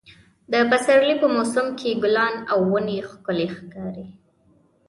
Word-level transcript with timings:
د 0.51 0.53
پسرلي 0.69 1.15
په 1.21 1.27
موسم 1.35 1.67
کې 1.79 1.99
ګلان 2.03 2.35
او 2.51 2.59
ونې 2.71 2.97
ښکلې 3.09 3.47
ښکاري. 3.55 4.07